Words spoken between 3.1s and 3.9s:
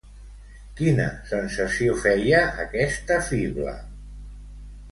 fibla?